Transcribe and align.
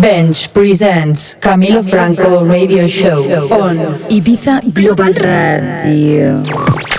Bench 0.00 0.48
presents 0.52 1.36
Camilo 1.38 1.82
Franco 1.82 2.44
Radio 2.44 2.86
Show 2.86 3.22
on 3.50 3.76
Ibiza 4.08 4.62
Global 4.72 5.12
Radio. 5.12 6.89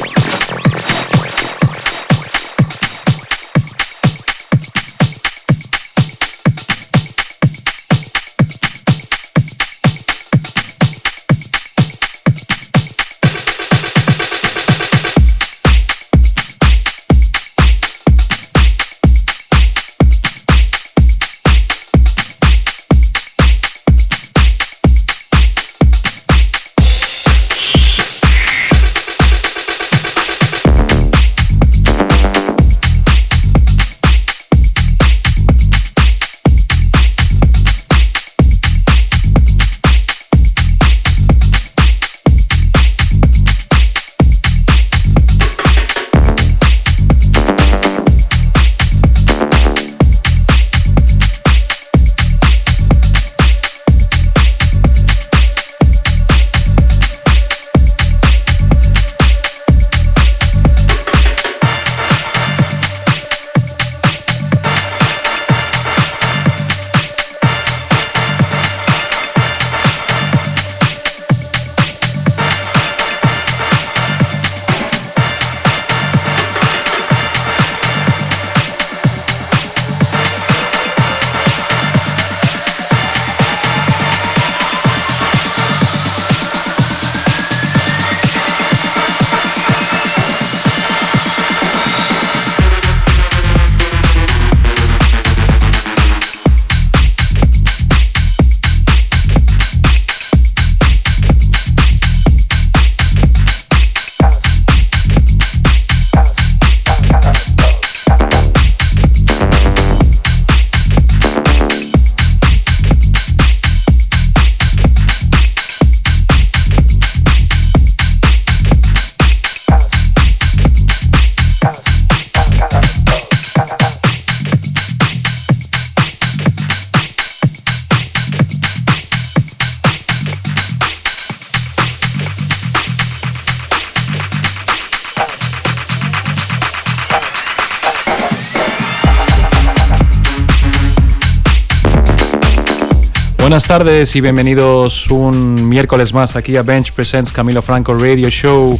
Tardes 143.71 144.17
y 144.17 144.19
bienvenidos 144.19 145.09
un 145.09 145.69
miércoles 145.69 146.13
más 146.13 146.35
aquí 146.35 146.57
a 146.57 146.61
Bench 146.61 146.91
Presents 146.91 147.31
Camilo 147.31 147.61
Franco 147.61 147.97
Radio 147.97 148.29
Show. 148.29 148.77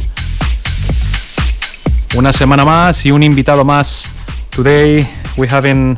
Una 2.14 2.30
semana 2.30 2.62
más 2.66 3.06
y 3.06 3.10
un 3.10 3.22
invitado 3.22 3.64
más. 3.64 4.04
Today 4.54 5.08
we 5.38 5.48
having 5.50 5.96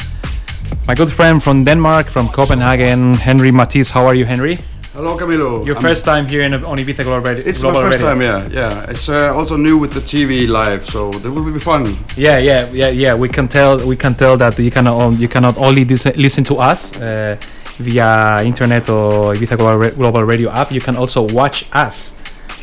my 0.86 0.94
good 0.96 1.08
friend 1.08 1.42
from 1.42 1.64
Denmark, 1.64 2.08
from 2.08 2.28
Copenhagen, 2.28 3.16
Henri 3.16 3.50
Matisse. 3.50 3.90
How 3.92 4.06
are 4.06 4.16
you, 4.16 4.26
Henri? 4.26 4.60
Hello, 4.94 5.16
Camilo. 5.16 5.66
Your 5.66 5.74
I'm- 5.74 5.82
first 5.82 6.04
time 6.04 6.28
here 6.28 6.44
in, 6.46 6.54
on 6.54 6.78
Ibiza 6.78 7.02
Global 7.02 7.20
Radio. 7.20 7.42
It's 7.44 7.62
Global 7.62 7.82
my 7.82 7.90
first 7.90 8.04
Radio. 8.04 8.14
time, 8.14 8.22
yeah, 8.22 8.48
yeah. 8.52 8.90
It's 8.90 9.08
uh, 9.08 9.34
also 9.34 9.56
new 9.56 9.76
with 9.76 9.90
the 9.90 10.02
TV 10.02 10.46
live, 10.46 10.86
so 10.86 11.10
it 11.10 11.24
will 11.24 11.52
be 11.52 11.58
fun. 11.58 11.96
Yeah, 12.16 12.38
yeah, 12.38 12.68
yeah, 12.72 12.90
yeah. 12.90 13.16
We 13.16 13.28
can 13.28 13.48
tell. 13.48 13.84
We 13.84 13.96
can 13.96 14.14
tell 14.14 14.36
that 14.36 14.56
you 14.56 14.70
cannot. 14.70 15.18
You 15.18 15.26
cannot 15.26 15.58
only 15.58 15.84
listen 15.84 16.44
to 16.44 16.60
us 16.60 16.92
uh, 17.02 17.34
via 17.78 18.40
internet 18.44 18.88
or 18.88 19.34
Ibiza 19.34 19.56
Global, 19.56 19.76
Ra- 19.78 19.90
Global 19.90 20.24
Radio 20.24 20.50
app. 20.50 20.70
You 20.72 20.80
can 20.80 20.96
also 20.96 21.22
watch 21.22 21.66
us. 21.72 22.14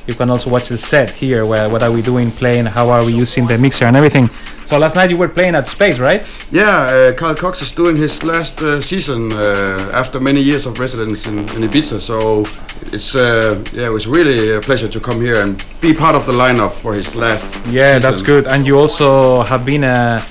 You 0.08 0.16
can 0.16 0.30
also 0.30 0.50
watch 0.50 0.70
the 0.70 0.78
set 0.78 1.10
here. 1.12 1.46
Where 1.46 1.70
what 1.70 1.84
are 1.84 1.92
we 1.92 2.02
doing, 2.02 2.32
playing? 2.32 2.66
How 2.66 2.90
are 2.90 3.06
we 3.06 3.14
using 3.14 3.46
the 3.48 3.58
mixer 3.58 3.86
and 3.86 3.96
everything? 3.96 4.30
So 4.66 4.78
last 4.80 4.96
night 4.96 5.10
you 5.10 5.18
were 5.18 5.28
playing 5.28 5.54
at 5.56 5.68
Space, 5.68 6.00
right? 6.00 6.26
Yeah, 6.52 6.64
uh, 6.70 7.14
Carl 7.14 7.36
Cox 7.36 7.62
is 7.62 7.72
doing 7.74 7.98
his 7.98 8.24
last 8.24 8.62
uh, 8.62 8.82
season 8.82 9.32
uh, 9.34 9.92
after 9.94 10.20
many 10.20 10.42
years 10.42 10.66
of 10.66 10.80
residence 10.80 11.28
in, 11.28 11.40
in 11.40 11.70
Ibiza, 11.70 12.00
so 12.00 12.46
it's 12.94 13.14
uh, 13.16 13.62
yeah, 13.74 13.88
it 13.88 13.92
was 13.92 14.08
really 14.08 14.54
a 14.56 14.62
pleasure 14.62 14.88
to 14.88 15.00
come 15.00 15.20
here 15.22 15.42
and 15.42 15.62
be 15.82 15.94
part 15.94 16.16
of 16.16 16.26
the 16.26 16.32
lineup 16.32 16.72
for 16.72 16.94
his 16.94 17.16
last. 17.16 17.48
Yeah, 17.68 18.00
that's 18.00 18.22
good. 18.22 18.48
And 18.48 18.66
you 18.66 18.80
also 18.80 19.44
have 19.44 19.66
been 19.66 19.84
uh, 19.84 20.22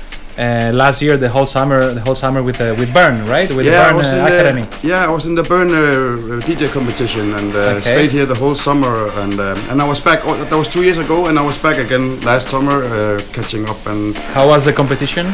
uh, 0.40 0.70
last 0.82 1.02
year 1.02 1.16
the 1.16 1.28
whole 1.28 1.46
summer, 1.46 1.80
the 1.94 2.00
whole 2.00 2.14
summer 2.14 2.42
with 2.42 2.58
uh, 2.60 2.74
with 2.80 2.90
Burn, 2.94 3.16
right? 3.28 3.48
With 3.56 3.66
Yeah, 3.66 3.88
I 3.88 3.92
the 3.92 3.98
was 3.98 4.08
uh, 4.12 4.16
in 4.16 4.22
Academy. 4.32 4.64
the 4.80 4.88
yeah, 4.88 5.04
I 5.08 5.10
was 5.16 5.24
in 5.26 5.34
the 5.34 5.42
Burn 5.52 5.68
uh, 5.68 6.40
DJ 6.48 6.62
competition 6.72 7.34
and 7.38 7.50
uh, 7.54 7.60
Okay. 7.78 7.80
stayed 7.94 8.10
here 8.16 8.26
the 8.26 8.38
whole 8.42 8.54
summer 8.54 8.94
and 9.22 9.34
um, 9.40 9.56
and 9.70 9.76
I 9.84 9.86
was 9.92 10.00
back. 10.00 10.20
oh, 10.24 10.34
That 10.50 10.56
was 10.62 10.68
two 10.68 10.82
years 10.82 10.98
ago, 10.98 11.26
and 11.28 11.38
I 11.38 11.42
was 11.50 11.58
back 11.66 11.76
again 11.86 12.04
last 12.30 12.48
summer, 12.48 12.76
uh, 12.84 13.20
catching 13.36 13.64
up 13.68 13.80
and 13.86 14.16
How 14.34 14.48
was 14.48 14.64
the 14.64 14.72
competition? 14.72 15.26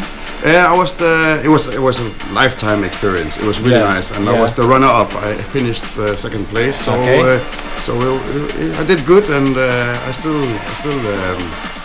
Yeah, 0.45 0.73
I 0.73 0.77
was 0.83 0.93
the. 0.93 1.41
It 1.45 1.49
was 1.49 1.65
it 1.69 1.81
was 1.89 1.97
a 1.99 2.09
lifetime 2.41 2.85
experience. 2.85 3.33
It 3.41 3.45
was 3.51 3.57
really 3.59 3.79
Yeah, 3.81 3.95
nice, 3.95 4.09
and 4.17 4.25
yeah. 4.25 4.35
I 4.37 4.41
was 4.43 4.53
the 4.53 4.63
runner-up. 4.73 5.11
I 5.29 5.33
finished 5.57 5.85
uh, 5.99 6.15
second 6.17 6.45
place, 6.53 6.77
so 6.85 6.93
Okay. 6.93 7.21
uh, 7.21 7.39
so 7.87 7.93
uh, 7.95 8.81
I 8.81 8.85
did 8.87 9.01
good, 9.07 9.25
and 9.39 9.57
uh, 9.57 10.09
I 10.09 10.13
still 10.13 10.41
I 10.71 10.73
still 10.81 10.99
um, 10.99 11.41
uh, 11.41 11.76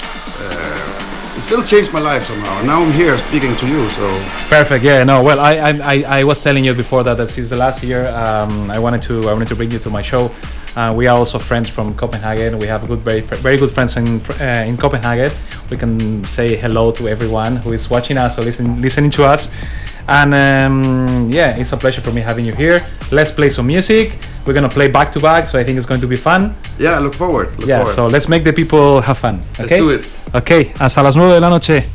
it 1.41 1.45
still 1.45 1.63
changed 1.63 1.91
my 1.91 1.99
life 1.99 2.23
somehow. 2.23 2.57
And 2.59 2.67
now 2.67 2.83
I'm 2.83 2.91
here 2.91 3.17
speaking 3.17 3.55
to 3.55 3.67
you, 3.67 3.89
so 3.89 4.05
Perfect. 4.49 4.83
Yeah. 4.83 5.03
No. 5.03 5.23
Well, 5.23 5.39
I 5.39 5.53
I, 5.93 6.19
I, 6.19 6.23
was 6.23 6.41
telling 6.41 6.63
you 6.63 6.73
before 6.73 7.03
that, 7.03 7.17
that 7.17 7.29
since 7.29 7.49
the 7.49 7.55
last 7.55 7.83
year, 7.83 8.07
um, 8.09 8.69
I 8.69 8.77
wanted 8.77 9.01
to 9.03 9.13
I 9.29 9.33
wanted 9.33 9.47
to 9.47 9.55
bring 9.55 9.71
you 9.71 9.79
to 9.79 9.89
my 9.89 10.03
show. 10.03 10.29
Uh, 10.75 10.93
we 10.95 11.07
are 11.07 11.17
also 11.17 11.39
friends 11.39 11.67
from 11.67 11.95
Copenhagen. 11.95 12.59
We 12.59 12.67
have 12.67 12.87
good, 12.87 12.99
very 12.99 13.21
very 13.21 13.57
good 13.57 13.71
friends 13.71 13.97
in 13.97 14.21
uh, 14.39 14.69
in 14.69 14.77
Copenhagen. 14.77 15.31
We 15.71 15.77
can 15.77 16.23
say 16.23 16.55
hello 16.55 16.91
to 16.91 17.07
everyone 17.07 17.55
who 17.63 17.73
is 17.73 17.89
watching 17.89 18.17
us 18.17 18.37
or 18.37 18.43
listen, 18.43 18.81
listening 18.81 19.11
to 19.11 19.23
us. 19.23 19.49
And 20.07 20.33
um, 20.33 21.31
yeah, 21.31 21.57
it's 21.57 21.73
a 21.73 21.77
pleasure 21.77 22.01
for 22.01 22.11
me 22.11 22.21
having 22.21 22.45
you 22.45 22.53
here. 22.53 22.81
Let's 23.11 23.31
play 23.31 23.49
some 23.49 23.67
music. 23.67 24.17
We're 24.45 24.53
gonna 24.53 24.69
play 24.69 24.89
back 24.89 25.11
to 25.13 25.19
back, 25.19 25.47
so 25.47 25.59
I 25.59 25.63
think 25.63 25.77
it's 25.77 25.87
going 25.87 26.01
to 26.01 26.07
be 26.07 26.17
fun. 26.17 26.55
yeah, 26.79 26.97
I 26.97 26.99
look 26.99 27.13
forward. 27.13 27.47
Look 27.59 27.69
Yeah. 27.69 27.77
forward. 27.77 27.95
So 27.95 28.07
let's 28.07 28.27
make 28.27 28.43
the 28.43 28.53
people 28.53 29.01
have 29.01 29.17
fun. 29.17 29.39
Let's 29.57 29.69
do 29.69 29.89
it. 29.89 30.20
Ok. 30.33 30.51
Hasta 30.79 31.03
las 31.03 31.15
9 31.15 31.33
de 31.33 31.41
la 31.41 31.49
noche. 31.49 31.87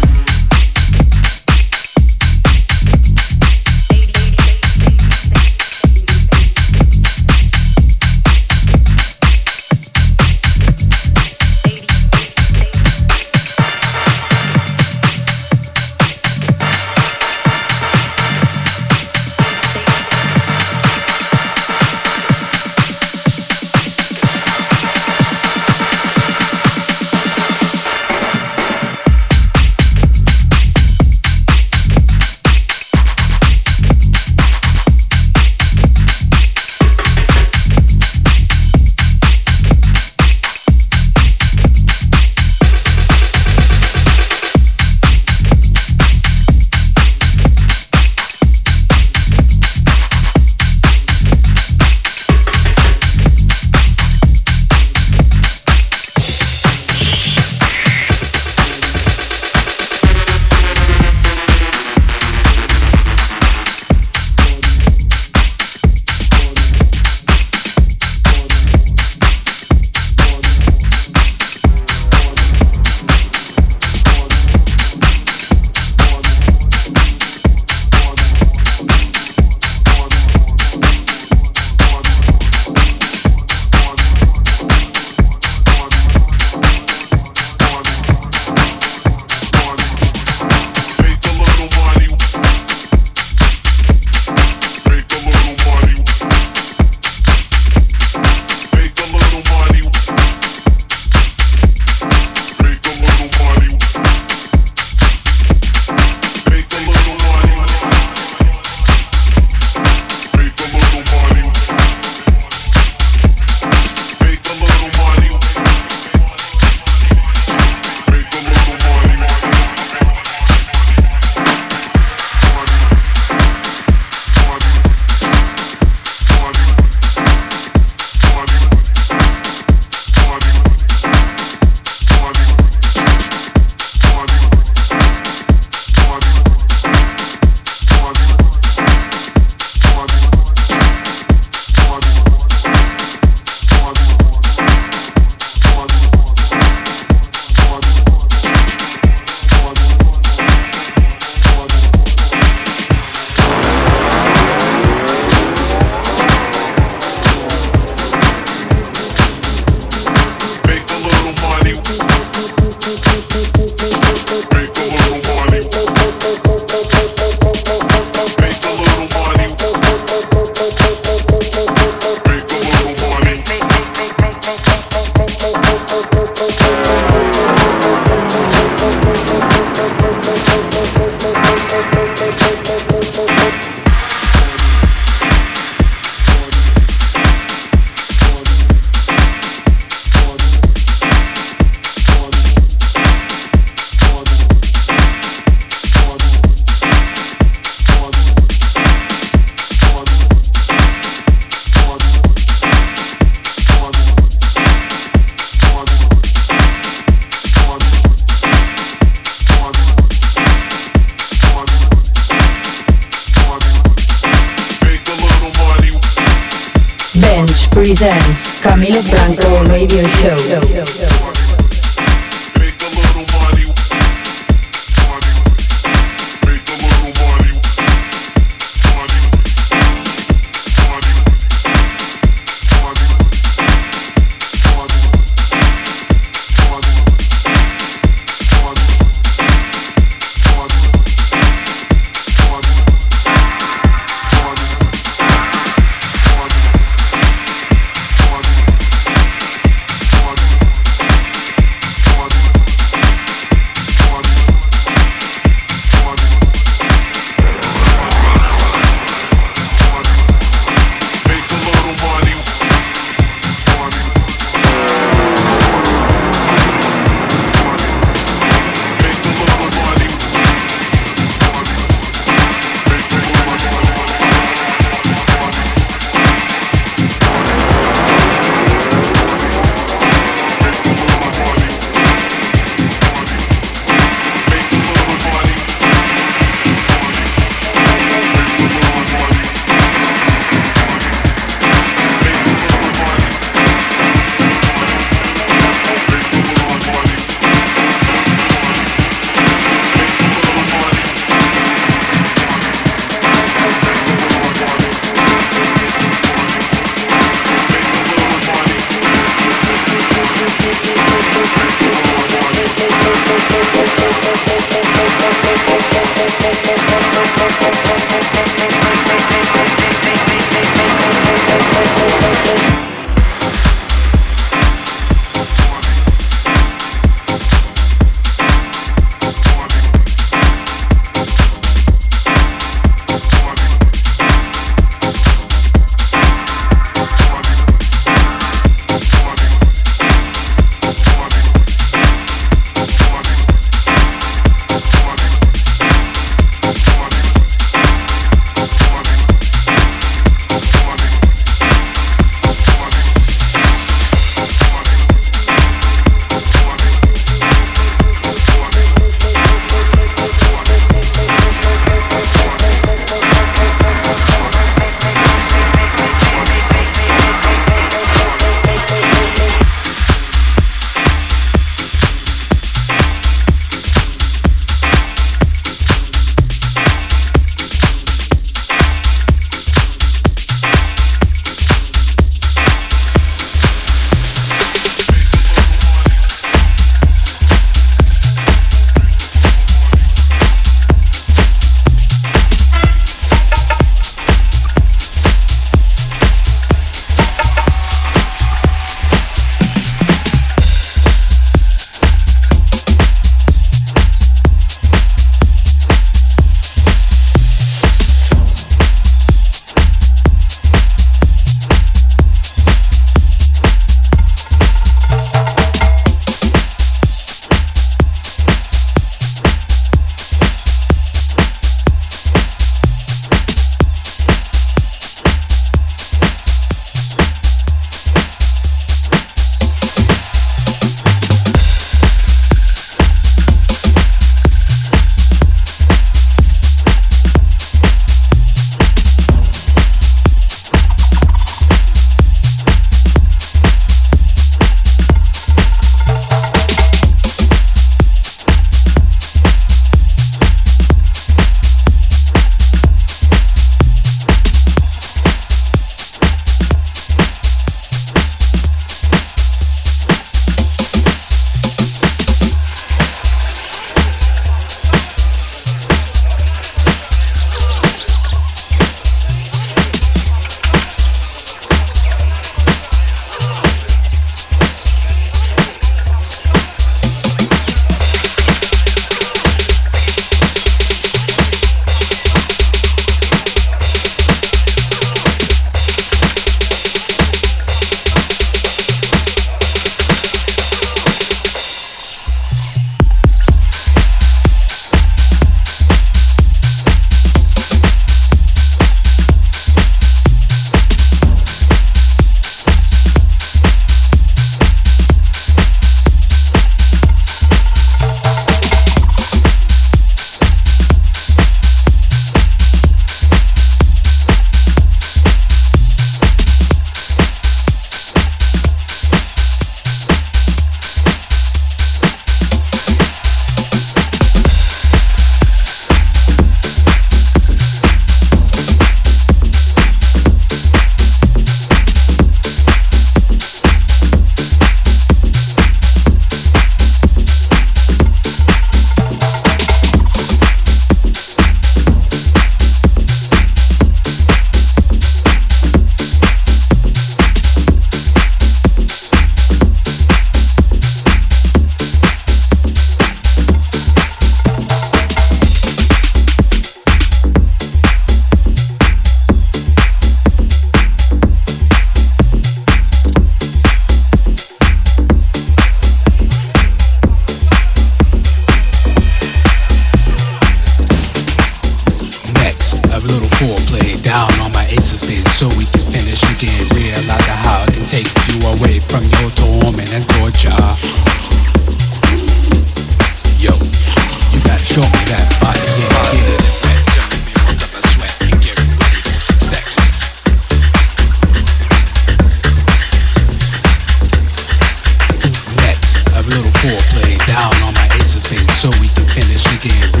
again. 599.79 600.00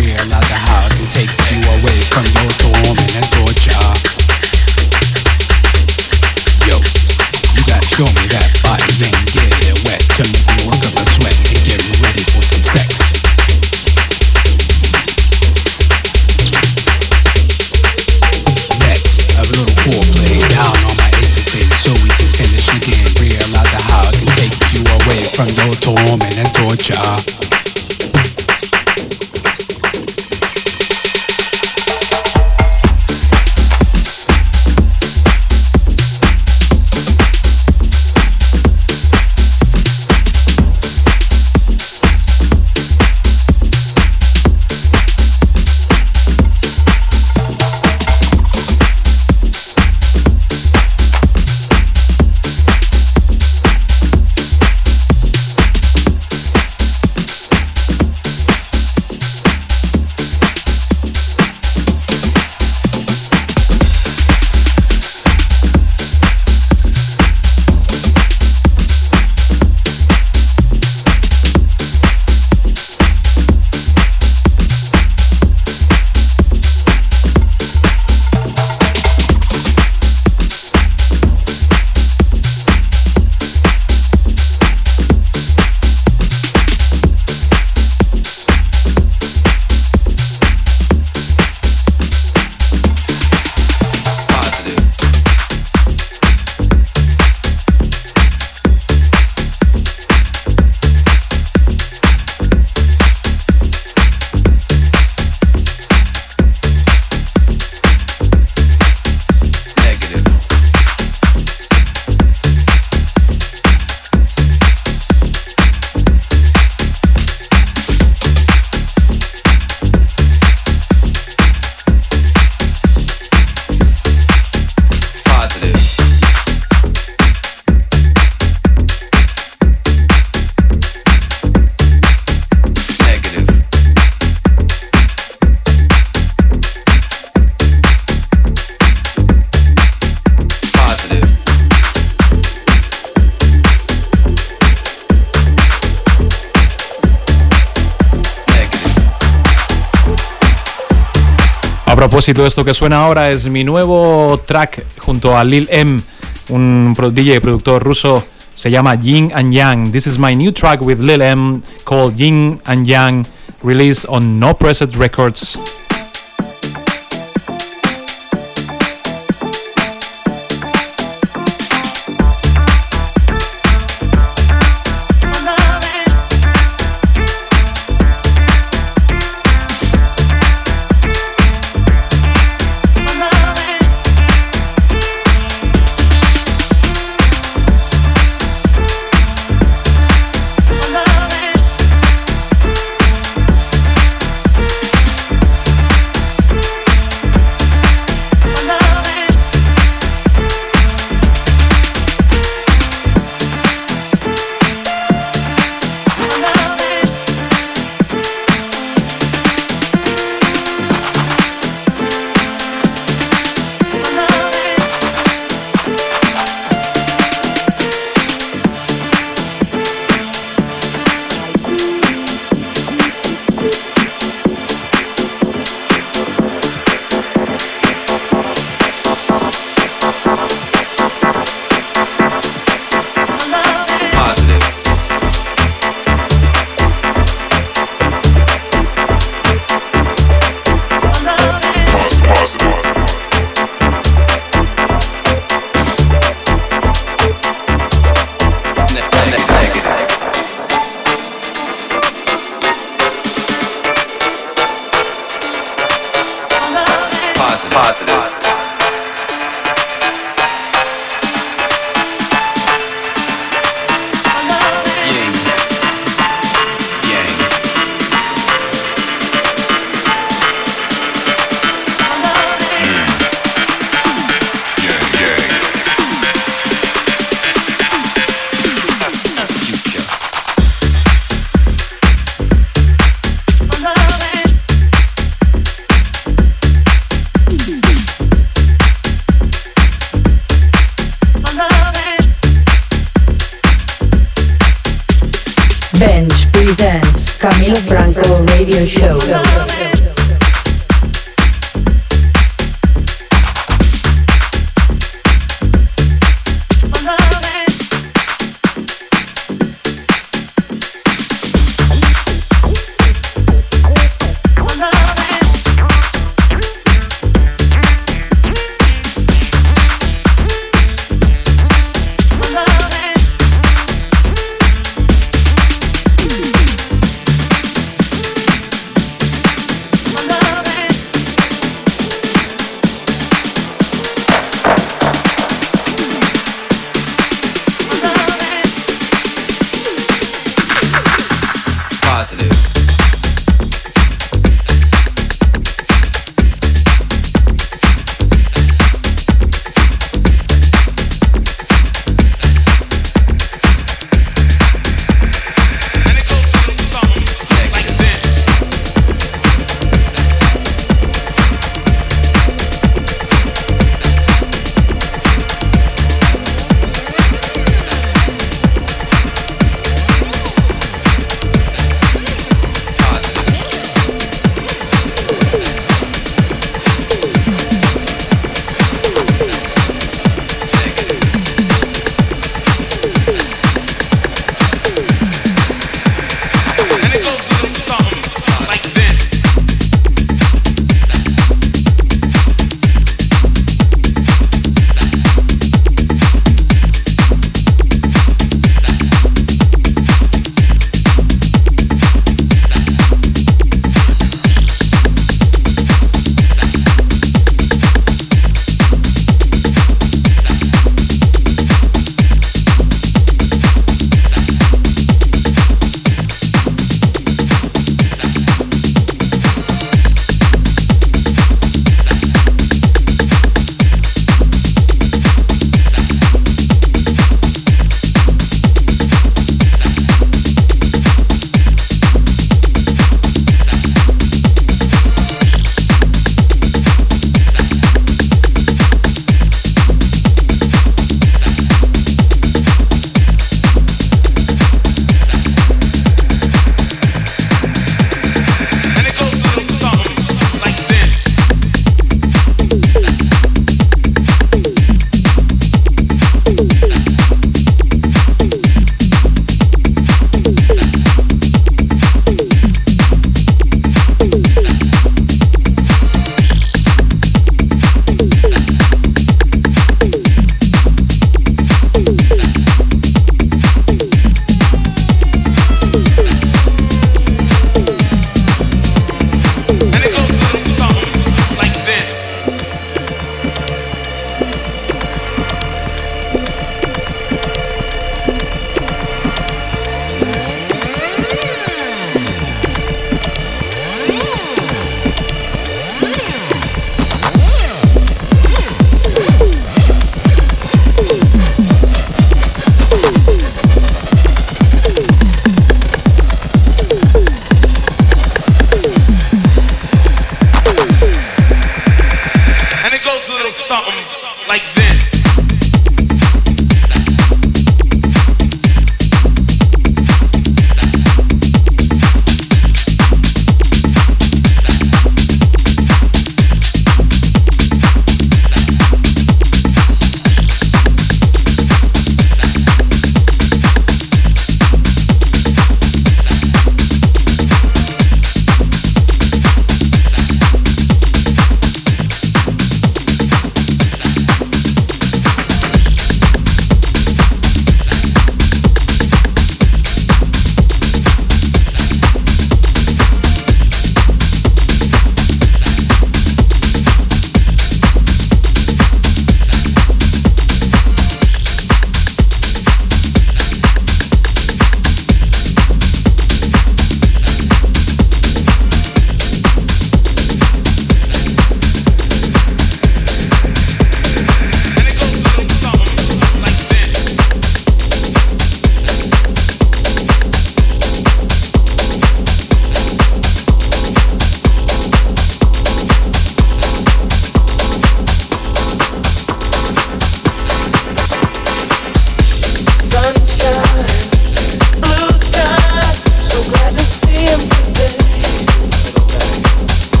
éxito 152.31 152.47
esto 152.47 152.63
que 152.63 152.73
suena 152.73 153.03
ahora 153.03 153.29
es 153.29 153.49
mi 153.49 153.65
nuevo 153.65 154.39
track 154.45 154.85
junto 154.99 155.35
a 155.35 155.43
Lil 155.43 155.67
M, 155.69 155.99
un 156.47 156.95
DJ 157.13 157.41
productor 157.41 157.83
ruso. 157.83 158.23
Se 158.55 158.71
llama 158.71 158.95
Yin 158.95 159.33
and 159.35 159.53
Yang. 159.53 159.91
This 159.91 160.07
is 160.07 160.17
my 160.17 160.33
new 160.33 160.53
track 160.53 160.79
with 160.81 160.99
Lil 160.99 161.21
M 161.21 161.61
called 161.83 162.15
Yin 162.17 162.61
and 162.63 162.87
Yang, 162.87 163.25
released 163.63 164.05
on 164.07 164.39
No 164.39 164.53
Preset 164.53 164.95
Records. 164.95 165.59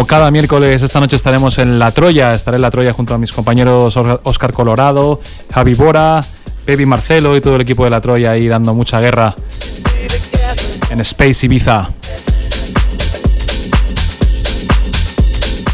Como 0.00 0.06
cada 0.06 0.30
miércoles, 0.30 0.80
esta 0.80 0.98
noche 0.98 1.16
estaremos 1.16 1.58
en 1.58 1.78
La 1.78 1.90
Troya. 1.90 2.32
Estaré 2.32 2.54
en 2.54 2.62
La 2.62 2.70
Troya 2.70 2.94
junto 2.94 3.12
a 3.12 3.18
mis 3.18 3.32
compañeros 3.32 3.98
Oscar 4.22 4.50
Colorado, 4.54 5.20
Javi 5.52 5.74
Bora, 5.74 6.24
Baby 6.66 6.86
Marcelo 6.86 7.36
y 7.36 7.42
todo 7.42 7.56
el 7.56 7.60
equipo 7.60 7.84
de 7.84 7.90
La 7.90 8.00
Troya 8.00 8.30
ahí 8.30 8.48
dando 8.48 8.72
mucha 8.72 8.98
guerra 8.98 9.34
en 10.88 11.00
Space 11.02 11.44
Ibiza. 11.44 11.90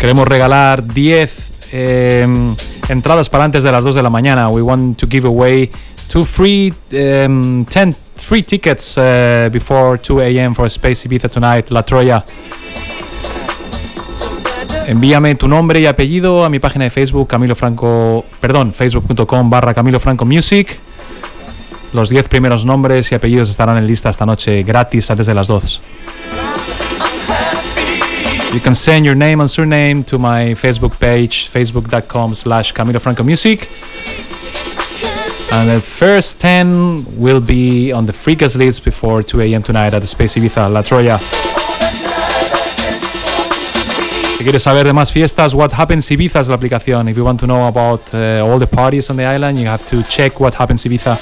Queremos 0.01 0.27
regalar 0.27 0.85
10 0.85 1.37
eh, 1.71 2.27
entradas 2.89 3.29
para 3.29 3.45
antes 3.45 3.63
de 3.63 3.71
las 3.71 3.85
2 3.85 3.95
de 3.95 4.03
la 4.03 4.11
mañana. 4.11 4.49
We 4.49 4.61
want 4.61 4.99
to 4.99 5.07
give 5.09 5.29
away 5.29 5.71
two 6.11 6.25
free, 6.25 6.75
um, 6.93 7.65
10 7.65 7.95
free 8.17 8.43
tickets 8.43 8.99
uh, 8.99 9.49
before 9.53 10.01
2 10.03 10.21
a.m. 10.23 10.53
for 10.53 10.67
Space 10.67 11.07
Ibiza 11.07 11.29
tonight, 11.29 11.71
La 11.71 11.85
Troya. 11.85 12.25
Envíame 14.87 15.35
tu 15.35 15.49
nombre 15.49 15.81
y 15.81 15.87
apellido 15.87 16.45
a 16.45 16.51
mi 16.51 16.61
página 16.61 16.85
de 16.85 16.91
Facebook, 16.91 17.27
Camilo 17.27 17.57
Franco, 17.57 18.25
perdón, 18.41 18.73
facebook.com 18.73 19.51
barra 19.51 19.75
Camilo 19.75 19.99
Franco 19.99 20.25
Music. 20.25 20.79
Los 21.93 22.09
10 22.09 22.29
primeros 22.29 22.65
nombres 22.65 23.11
y 23.11 23.17
apellidos 23.17 23.51
estarán 23.51 23.79
en 23.79 23.87
lista 23.87 24.11
esta 24.11 24.25
noche 24.25 24.63
gratis 24.63 25.11
antes 25.11 25.27
de 25.27 25.35
las 25.35 25.49
2. 25.49 25.81
You 28.53 28.61
can 28.61 28.77
send 28.77 29.05
your 29.05 29.17
name 29.17 29.41
and 29.41 29.51
surname 29.51 30.05
to 30.05 30.19
my 30.19 30.55
Facebook 30.55 30.97
page, 30.99 31.51
facebook.com 31.53 32.35
slash 32.35 32.73
Camilo 32.73 33.01
Franco 33.01 33.25
Music. 33.25 33.69
And 35.53 35.69
the 35.69 35.81
first 35.81 36.41
10 36.41 37.19
will 37.19 37.41
be 37.41 37.93
on 37.93 38.07
the 38.07 38.13
freakers 38.13 38.57
list 38.57 38.85
before 38.85 39.25
2 39.25 39.41
a.m. 39.41 39.63
tonight 39.63 39.95
at 39.95 40.01
the 40.01 40.07
Space 40.07 40.37
Ibiza, 40.37 40.73
La 40.73 40.83
Troya. 40.83 41.66
Quieres 44.47 44.63
saber 44.63 44.87
de 44.87 44.93
más 44.93 45.11
fiestas, 45.11 45.55
What 45.55 45.73
Happens 45.77 46.09
Ibiza 46.09 46.39
es 46.39 46.47
la 46.47 46.55
aplicación. 46.55 47.09
If 47.09 47.17
you 47.17 47.25
want 47.25 47.41
to 47.41 47.47
know 47.47 47.67
about 47.67 48.03
uh, 48.15 48.47
all 48.47 48.61
the 48.61 48.67
parties 48.69 49.11
on 49.11 49.17
the 49.17 49.27
island, 49.27 49.59
you 49.59 49.67
have 49.67 49.83
to 49.91 50.05
check 50.09 50.39
What 50.39 50.55
Happens 50.55 50.87
Ibiza. 50.87 51.19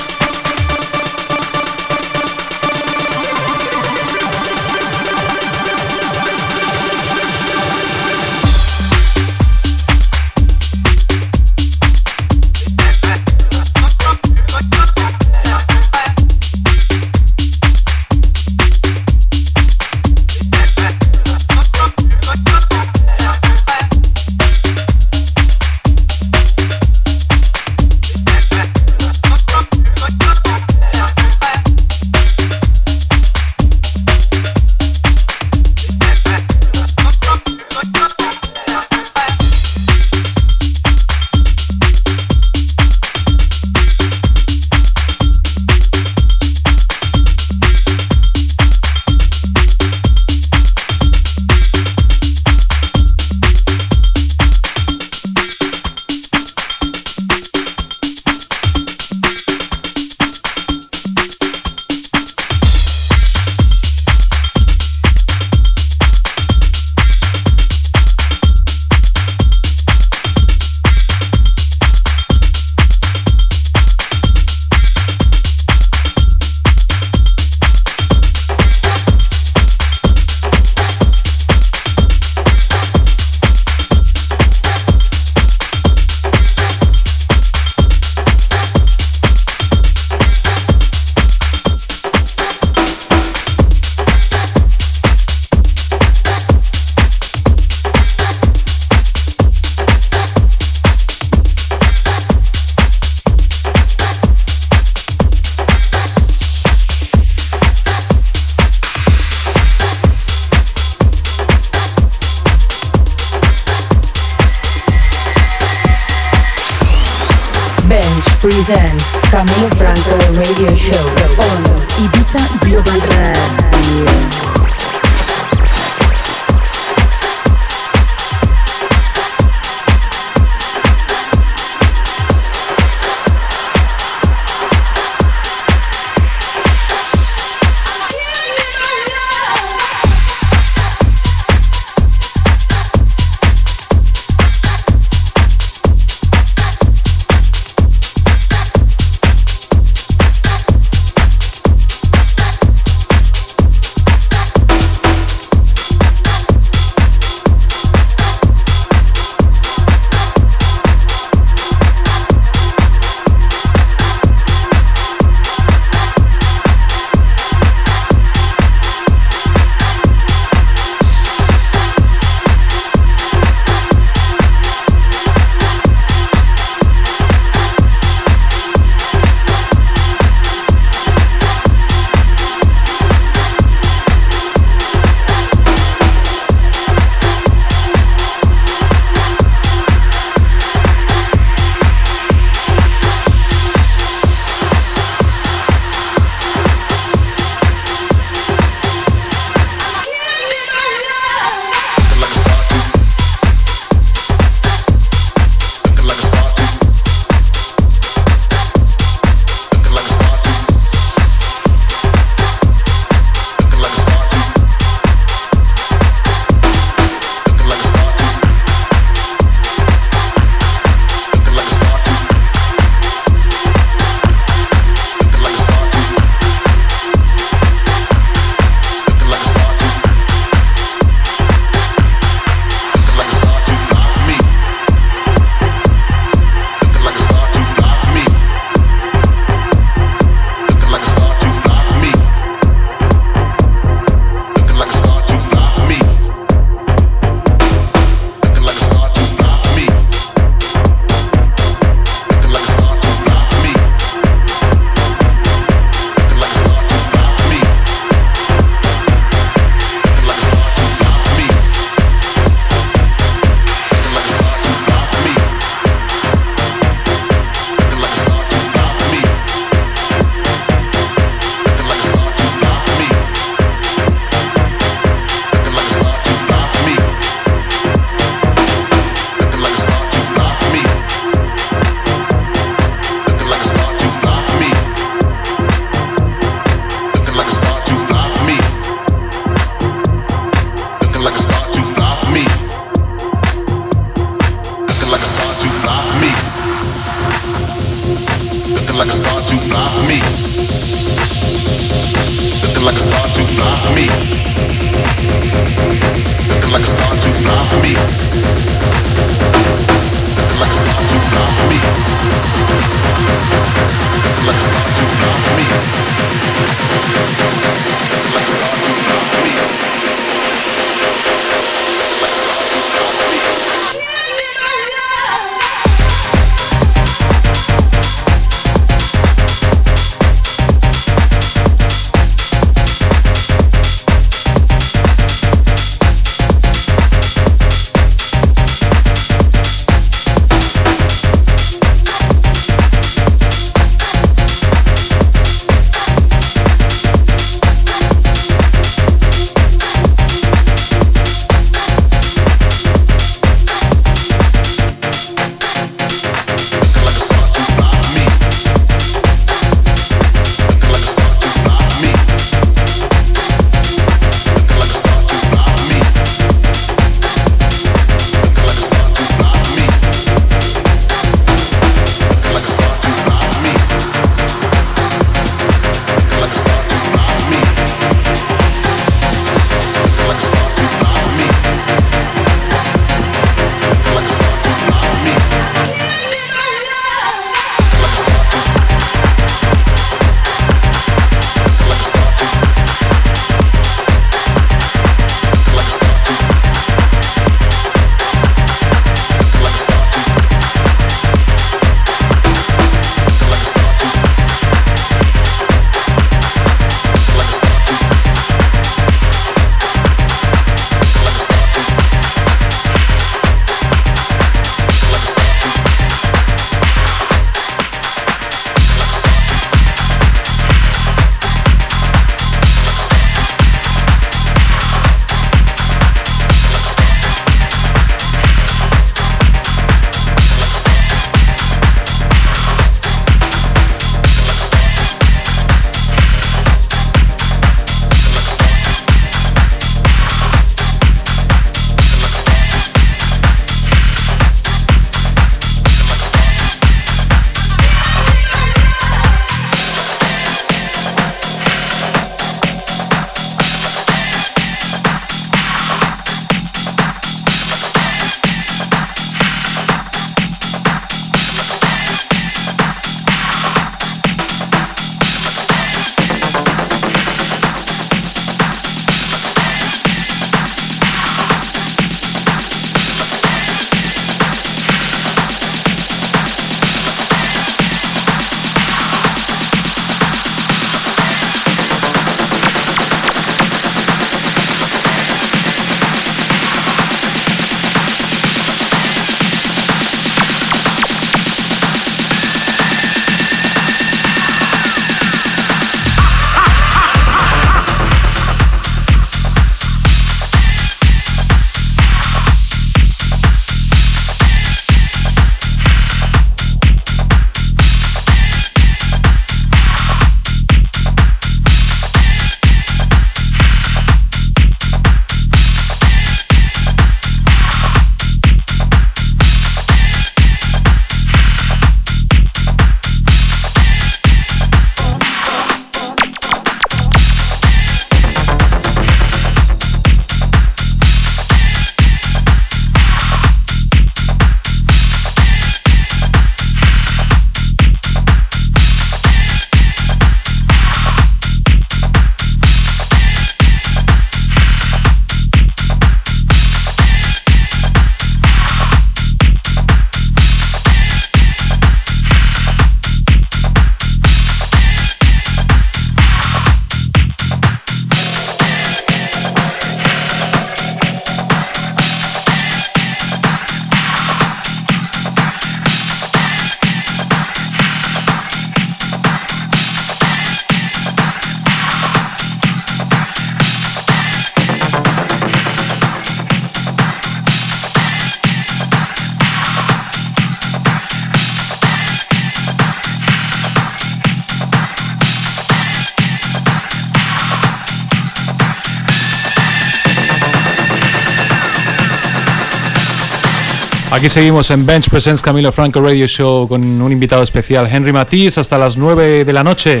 Aquí 594.14 594.28
seguimos 594.28 594.70
en 594.70 594.86
Bench 594.86 595.10
Presents 595.10 595.42
Camilo 595.42 595.72
Franco 595.72 596.00
Radio 596.00 596.28
Show 596.28 596.68
con 596.68 597.02
un 597.02 597.10
invitado 597.10 597.42
especial, 597.42 597.88
Henry 597.90 598.12
Matisse, 598.12 598.58
hasta 598.58 598.78
las 598.78 598.96
9 598.96 599.44
de 599.44 599.52
la 599.52 599.64
noche. 599.64 600.00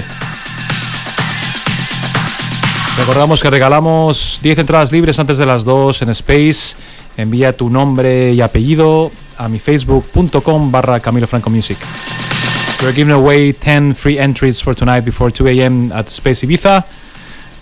Recordamos 2.96 3.42
que 3.42 3.50
regalamos 3.50 4.38
10 4.40 4.60
entradas 4.60 4.92
libres 4.92 5.18
antes 5.18 5.36
de 5.36 5.46
las 5.46 5.64
2 5.64 6.02
en 6.02 6.10
Space. 6.10 6.76
Envía 7.16 7.56
tu 7.56 7.68
nombre 7.68 8.32
y 8.32 8.40
apellido 8.40 9.10
a 9.36 9.48
mi 9.48 9.58
facebook.com 9.58 10.70
barra 10.70 11.00
Camilo 11.00 11.26
Franco 11.26 11.50
Music. 11.50 11.78
We're 12.82 12.94
giving 12.94 13.14
away 13.14 13.52
10 13.52 13.96
free 13.96 14.20
entries 14.20 14.62
for 14.62 14.76
tonight 14.76 15.04
before 15.04 15.32
2 15.32 15.48
a.m. 15.48 15.90
at 15.92 16.06
Space 16.08 16.46
Ibiza. 16.46 16.84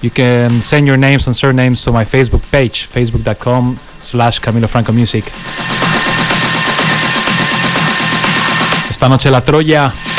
You 0.02 0.10
can 0.10 0.60
send 0.60 0.86
your 0.86 0.98
names 0.98 1.26
and 1.26 1.34
surnames 1.34 1.82
to 1.84 1.92
my 1.92 2.04
Facebook 2.04 2.42
page, 2.50 2.86
facebook.com 2.92 3.78
slash 4.00 4.38
Camilo 4.38 4.68
Franco 4.68 4.92
Music. 4.92 5.24
Esta 9.02 9.10
noche 9.10 9.30
la 9.30 9.40
Troya. 9.40 10.11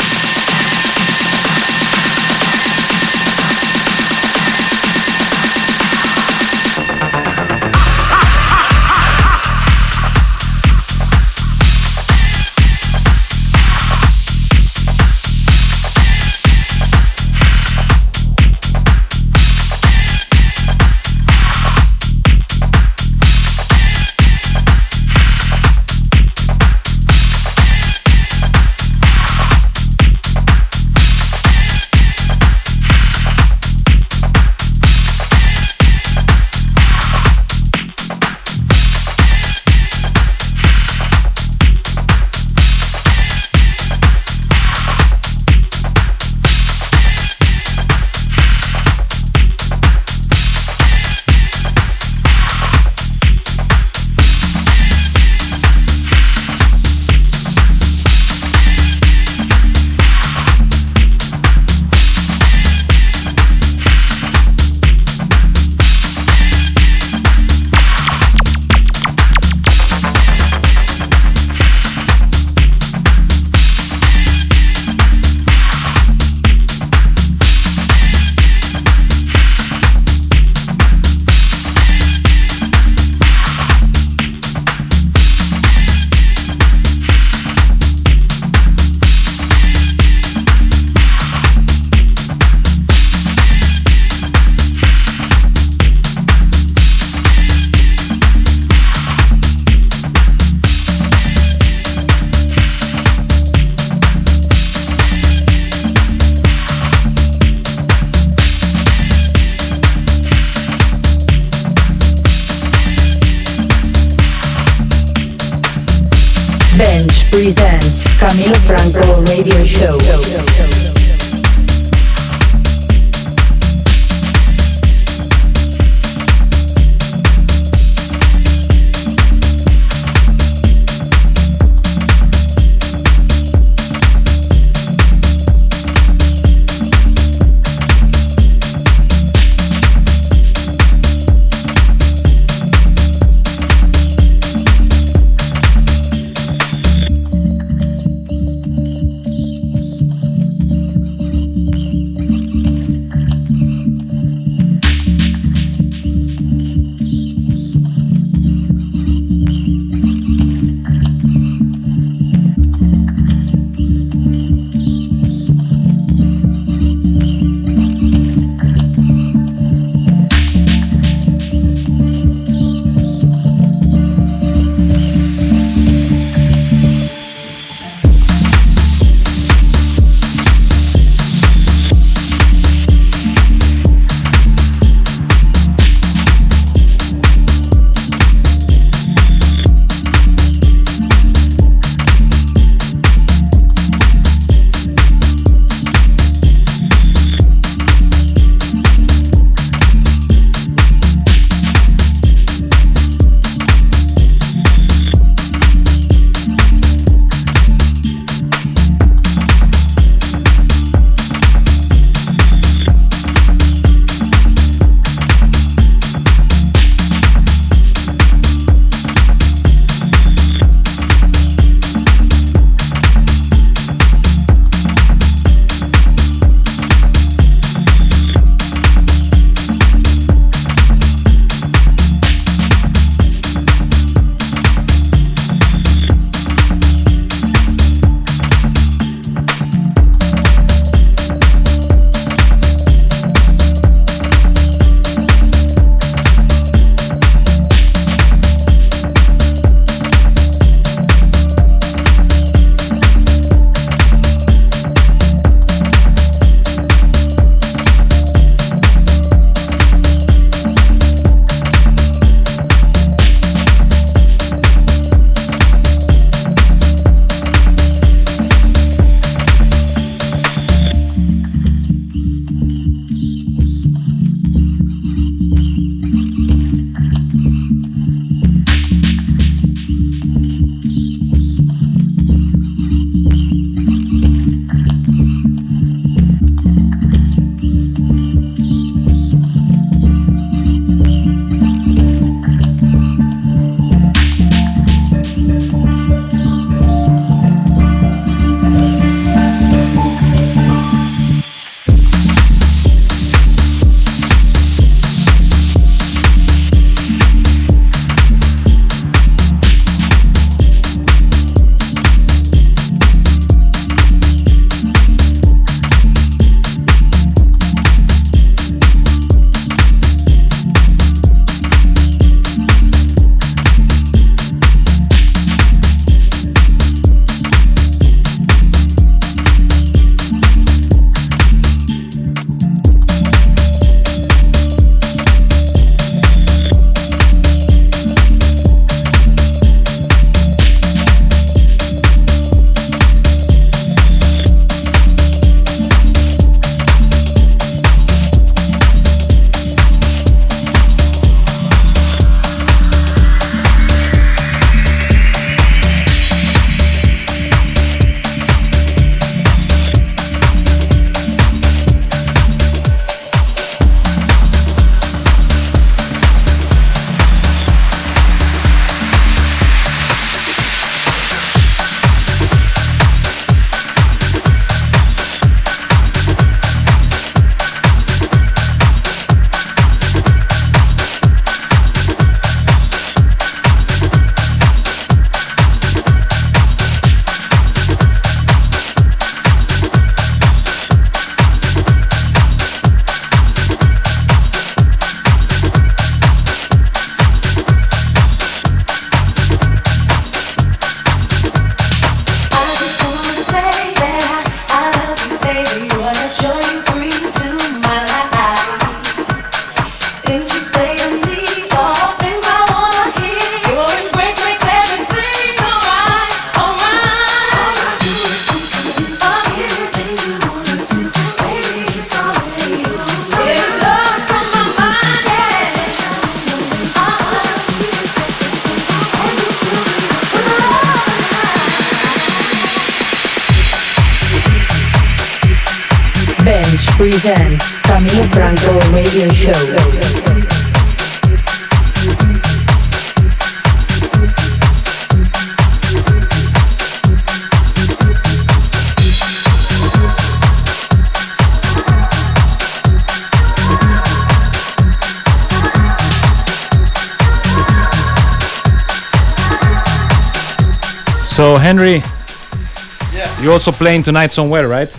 Also 463.66 463.84
playing 463.84 464.02
tonight 464.02 464.32
somewhere, 464.32 464.68
right? 464.68 464.90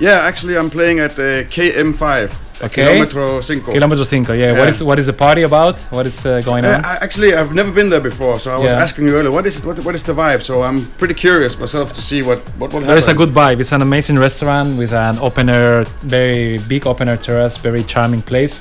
Yeah, 0.00 0.26
actually, 0.28 0.56
I'm 0.56 0.70
playing 0.70 1.00
at 1.00 1.12
uh, 1.18 1.44
KM5. 1.54 2.02
uh, 2.30 2.34
Okay. 2.62 2.82
Kilometro 2.84 3.42
Cinco. 3.42 3.72
Kilometro 3.72 4.04
Cinco. 4.04 4.32
Yeah. 4.34 4.52
What 4.52 4.64
Yeah. 4.64 4.68
is 4.74 4.82
what 4.82 4.98
is 4.98 5.06
the 5.06 5.12
party 5.14 5.42
about? 5.44 5.80
What 5.90 6.06
is 6.06 6.26
uh, 6.26 6.30
going 6.44 6.64
Uh, 6.64 6.74
on? 6.76 6.84
I, 6.84 6.94
actually, 7.06 7.30
I've 7.32 7.54
never 7.54 7.72
been 7.72 7.88
there 7.88 8.02
before, 8.02 8.38
so 8.38 8.50
I 8.50 8.56
was 8.56 8.64
Yeah. 8.70 8.82
asking 8.84 9.06
you 9.06 9.14
earlier, 9.16 9.30
what 9.32 9.46
is 9.46 9.56
it? 9.58 9.64
What, 9.64 9.78
what 9.86 9.94
is 9.94 10.02
the 10.02 10.12
vibe? 10.12 10.40
So 10.42 10.54
I'm 10.62 10.78
pretty 10.98 11.14
curious 11.14 11.58
myself 11.58 11.92
to 11.92 12.00
see 12.02 12.20
what 12.22 12.38
what 12.58 12.70
will 12.72 12.80
happen. 12.80 12.86
There 12.88 12.98
is 12.98 13.08
a 13.08 13.14
good 13.14 13.32
vibe. 13.32 13.60
It's 13.60 13.72
an 13.72 13.82
amazing 13.82 14.18
restaurant 14.20 14.68
with 14.78 14.92
an 14.92 15.16
open 15.20 15.48
air, 15.48 15.84
very 16.02 16.58
big 16.68 16.86
open 16.86 17.08
air 17.08 17.16
terrace, 17.26 17.56
very 17.68 17.82
charming 17.92 18.22
place, 18.22 18.54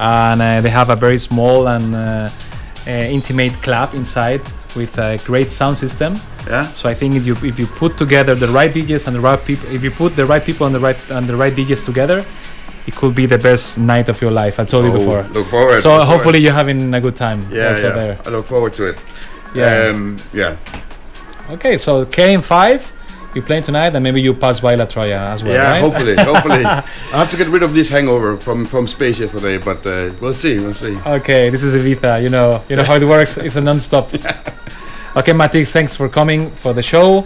and 0.00 0.40
uh, 0.42 0.60
they 0.64 0.70
have 0.80 0.88
a 0.92 0.96
very 0.96 1.18
small 1.18 1.66
and 1.68 1.94
uh, 1.94 2.00
uh, 2.88 3.16
intimate 3.16 3.52
club 3.62 3.88
inside 3.94 4.40
with 4.76 4.98
a 4.98 5.18
great 5.28 5.50
sound 5.52 5.76
system. 5.78 6.12
Yeah. 6.46 6.64
So 6.64 6.88
I 6.88 6.94
think 6.94 7.14
if 7.14 7.26
you 7.26 7.34
if 7.42 7.58
you 7.58 7.66
put 7.66 7.96
together 7.98 8.34
the 8.34 8.46
right 8.48 8.70
DJs 8.70 9.06
and 9.08 9.16
the 9.16 9.20
right 9.20 9.42
people, 9.44 9.68
if 9.70 9.82
you 9.82 9.90
put 9.90 10.14
the 10.16 10.24
right 10.26 10.42
people 10.42 10.66
and 10.66 10.74
the 10.74 10.80
right 10.80 11.10
and 11.10 11.26
the 11.26 11.36
right 11.36 11.52
DJs 11.52 11.84
together, 11.84 12.24
it 12.86 12.94
could 12.94 13.14
be 13.14 13.26
the 13.26 13.38
best 13.38 13.78
night 13.78 14.08
of 14.08 14.20
your 14.22 14.30
life. 14.30 14.60
I 14.60 14.64
told 14.64 14.86
you 14.86 14.92
Oh, 14.92 14.98
before. 14.98 15.22
Look 15.34 15.48
forward. 15.48 15.82
So 15.82 15.88
look 15.90 15.98
forward. 15.98 16.04
hopefully 16.06 16.38
you're 16.38 16.54
having 16.54 16.94
a 16.94 17.00
good 17.00 17.16
time. 17.16 17.46
Yeah, 17.50 17.76
yeah. 17.78 18.22
I 18.24 18.30
look 18.30 18.46
forward 18.46 18.72
to 18.74 18.86
it. 18.90 18.98
Yeah. 19.54 19.88
Um, 19.90 20.16
yeah. 20.32 20.56
Okay, 21.50 21.78
so 21.78 22.04
KM5, 22.04 23.34
you're 23.34 23.44
playing 23.44 23.62
tonight, 23.62 23.94
and 23.94 24.02
maybe 24.02 24.20
you 24.20 24.34
pass 24.34 24.60
by 24.60 24.74
La 24.74 24.86
Troya 24.86 25.32
as 25.34 25.42
well, 25.44 25.52
yeah. 25.52 25.70
right? 25.72 25.80
Hopefully, 25.80 26.16
hopefully. 26.16 26.64
I 26.64 26.82
have 27.18 27.30
to 27.30 27.36
get 27.36 27.48
rid 27.48 27.62
of 27.62 27.72
this 27.74 27.88
hangover 27.88 28.36
from 28.36 28.66
from 28.66 28.86
space 28.86 29.20
yesterday, 29.20 29.58
but 29.58 29.84
uh, 29.86 30.12
we'll 30.20 30.34
see. 30.34 30.58
We'll 30.58 30.74
see. 30.74 30.96
Okay, 31.06 31.50
this 31.50 31.62
is 31.62 31.74
Evita. 31.76 32.22
You 32.22 32.28
know, 32.30 32.62
you 32.68 32.76
know 32.76 32.84
how 32.84 32.96
it 32.96 33.04
works. 33.04 33.36
It's 33.36 33.56
a 33.56 33.60
non-stop. 33.60 34.10
Okay, 35.16 35.32
Matix, 35.32 35.70
thanks 35.70 35.96
for 35.96 36.08
coming 36.08 36.50
for 36.50 36.72
the 36.74 36.82
show. 36.82 37.18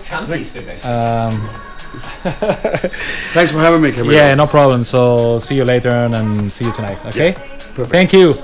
Um, 0.85 1.51
Thanks 3.33 3.51
for 3.51 3.59
having 3.59 3.83
me, 3.83 3.91
Camilo. 3.91 4.15
yeah, 4.15 4.35
no 4.35 4.47
problem. 4.47 4.85
So 4.85 5.41
see 5.41 5.57
you 5.57 5.65
later 5.65 5.91
and 5.91 6.53
see 6.53 6.65
you 6.67 6.73
tonight. 6.73 6.99
Okay. 7.07 7.33
Perfect. 7.75 7.91
Thank 7.91 8.13
you 8.13 8.35